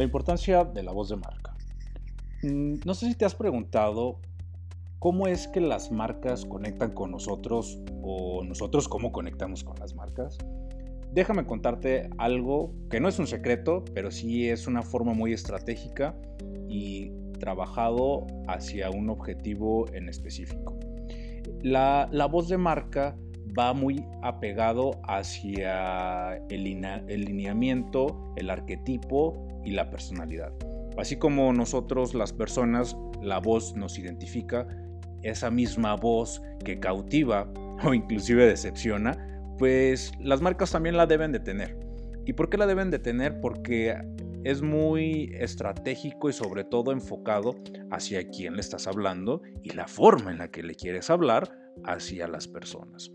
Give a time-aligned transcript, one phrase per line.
[0.00, 1.54] La importancia de la voz de marca.
[2.42, 4.18] Mm, no sé si te has preguntado
[4.98, 10.38] cómo es que las marcas conectan con nosotros o nosotros cómo conectamos con las marcas.
[11.12, 16.16] Déjame contarte algo que no es un secreto, pero sí es una forma muy estratégica
[16.66, 20.78] y trabajado hacia un objetivo en específico.
[21.60, 23.18] La, voz de marca
[23.58, 30.52] va muy apegado hacia el, lineamiento, el arquetipo y la personalidad.
[30.96, 34.66] Así como nosotros las personas, la voz nos identifica,
[35.22, 37.52] esa misma voz que cautiva
[37.84, 39.26] o inclusive decepciona,
[39.58, 41.78] pues las marcas también la deben de tener.
[42.26, 43.40] ¿Y por qué la deben de tener?
[43.40, 43.96] Porque
[44.44, 47.56] es muy estratégico y sobre todo enfocado
[47.90, 51.52] hacia quién le estás hablando y la forma en la que le quieres hablar
[51.84, 53.10] hacia las personas.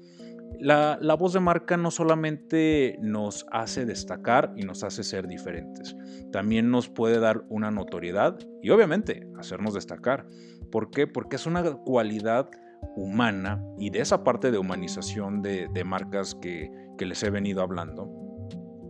[0.59, 5.95] La, voz de marca no solamente nos hace destacar y nos hace ser diferentes,
[6.31, 10.25] también nos puede dar una notoriedad y obviamente hacernos destacar.
[10.72, 11.08] ¿Por qué?
[11.08, 12.50] Porque es una cualidad
[12.95, 18.09] humana y de esa parte de humanización de, marcas que, que les he venido hablando,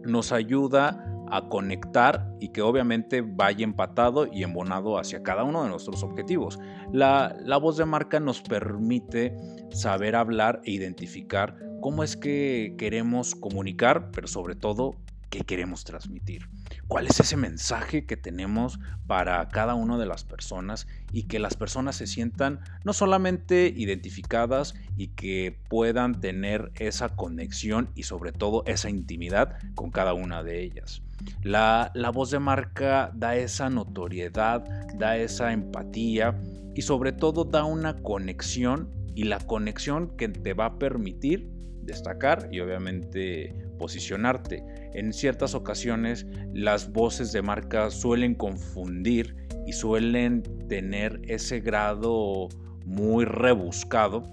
[0.04, 5.70] nos ayuda a conectar y que obviamente vaya empatado y embonado hacia cada uno de
[5.70, 6.60] nuestros objetivos.
[6.92, 9.36] La, voz de marca nos permite
[9.72, 14.96] saber hablar e identificar cómo es que queremos comunicar, pero sobre todo
[15.30, 16.48] qué queremos transmitir.
[16.88, 21.56] ¿Cuál es ese mensaje que tenemos para cada una de las personas y que las
[21.56, 28.64] personas se sientan no solamente identificadas y que puedan tener esa conexión y sobre todo
[28.68, 31.02] esa intimidad con cada una de ellas?
[31.42, 34.64] La, voz de marca da esa notoriedad,
[34.96, 36.40] da esa empatía
[36.76, 41.50] y sobre todo da una conexión y la conexión que te va a permitir
[41.82, 44.64] destacar y obviamente posicionarte.
[44.96, 49.36] En ciertas ocasiones las voces de marca suelen confundir
[49.68, 52.48] y suelen tener ese grado
[52.86, 54.24] muy rebuscado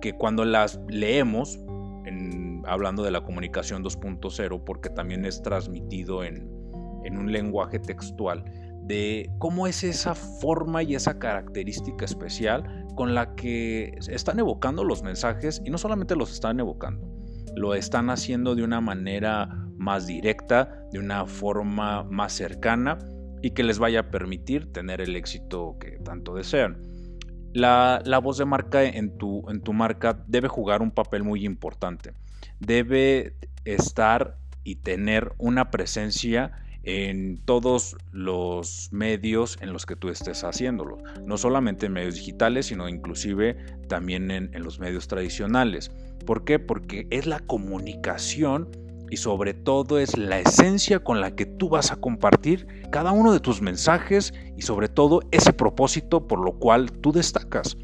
[0.00, 1.58] que cuando las leemos
[2.68, 6.56] hablando de la comunicación 2.0, porque también es transmitido en,
[7.10, 8.44] un lenguaje textual,
[8.82, 15.02] de cómo es esa forma y esa característica especial con la que están evocando los
[15.02, 17.08] mensajes y no solamente los están evocando,
[17.56, 22.98] lo están haciendo de una manera más directa, de una forma más cercana
[23.42, 26.82] y que les vaya a permitir tener el éxito que tanto desean.
[27.52, 32.12] La, voz de marca en tu, en tu marca debe jugar un papel muy importante
[32.60, 33.34] debe
[33.64, 36.52] estar y tener una presencia
[36.84, 40.98] en todos los medios en los que tú estés haciéndolo.
[41.24, 43.56] No solamente en medios digitales, sino inclusive
[43.88, 45.90] también en, los medios tradicionales.
[46.24, 46.58] ¿Por qué?
[46.58, 48.70] Porque es la comunicación
[49.10, 53.32] y sobre todo es la esencia con la que tú vas a compartir cada uno
[53.32, 57.76] de tus mensajes y sobre todo ese propósito por lo cual tú destacas.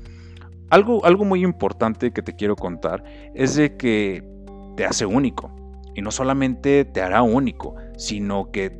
[0.70, 3.04] Algo, algo muy importante que te quiero contar
[3.34, 4.24] es de que
[4.76, 5.54] te hace único.
[5.94, 8.76] Y no solamente te hará único, sino que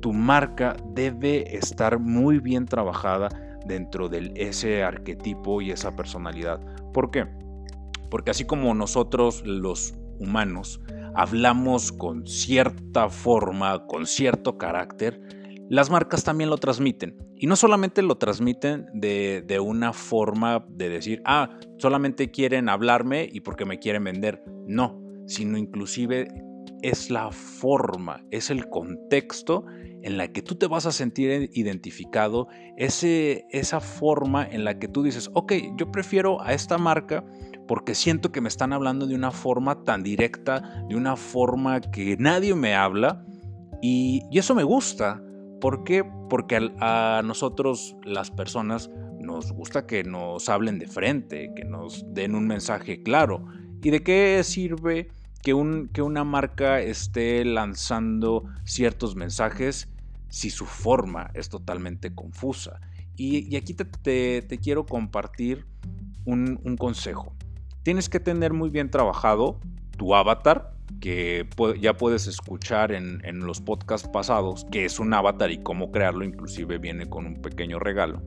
[0.00, 3.28] tu marca debe estar muy bien trabajada
[3.66, 6.60] dentro de ese arquetipo y esa personalidad.
[6.94, 7.26] ¿Por qué?
[8.10, 10.80] Porque así como nosotros los humanos
[11.16, 15.20] hablamos con cierta forma, con cierto carácter,
[15.68, 17.16] las marcas también lo transmiten.
[17.36, 23.28] Y no solamente lo transmiten de, de, una forma de decir, ah, solamente quieren hablarme
[23.30, 24.44] y porque me quieren vender.
[24.66, 26.28] No, sino inclusive
[26.82, 29.64] es la forma, es el contexto
[30.02, 32.46] en la que tú te vas a sentir identificado,
[32.76, 37.24] ese, esa forma en la que tú dices, ok, yo prefiero a esta marca
[37.66, 42.16] porque siento que me están hablando de una forma tan directa, de una forma que
[42.18, 43.24] nadie me habla,
[43.82, 45.22] y, eso me gusta.
[45.60, 46.04] ¿Por qué?
[46.28, 48.90] Porque a nosotros las personas
[49.20, 53.44] nos gusta que nos hablen de frente, que nos den un mensaje claro.
[53.82, 55.08] ¿Y de qué sirve
[55.42, 59.88] que, un, que una marca esté lanzando ciertos mensajes
[60.28, 62.80] si su forma es totalmente confusa?
[63.16, 65.64] Y, aquí te, quiero compartir
[66.24, 67.35] un, consejo.
[67.86, 69.60] Tienes que tener muy bien trabajado
[69.96, 71.48] tu avatar, que
[71.80, 76.24] ya puedes escuchar en, en, los podcasts pasados, que es un avatar y cómo crearlo,
[76.24, 78.24] inclusive viene con un pequeño regalo.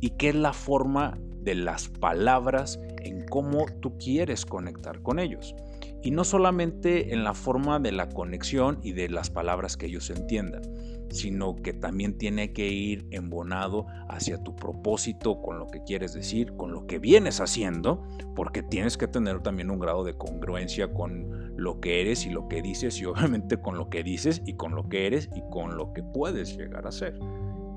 [0.00, 5.54] Y qué es la forma de las palabras en cómo tú quieres conectar con ellos.
[6.02, 10.10] Y no solamente en la forma de la conexión y de las palabras que ellos
[10.10, 10.62] entiendan,
[11.10, 16.54] sino que también tiene que ir embonado hacia tu propósito, con lo que quieres decir,
[16.56, 18.02] con lo que vienes haciendo,
[18.34, 22.48] porque tienes que tener también un grado de congruencia con lo que eres y lo
[22.48, 25.76] que dices, y obviamente con lo que dices y con lo que eres y con
[25.76, 27.18] lo que puedes llegar a ser.